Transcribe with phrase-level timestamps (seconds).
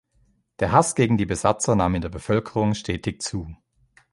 [0.59, 3.55] Der Hass gegen die Besatzer nahm in der Bevölkerung stetig zu.